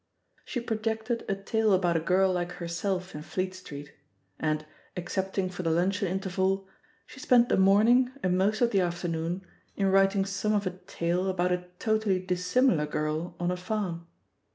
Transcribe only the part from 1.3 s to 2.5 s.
tale about a girl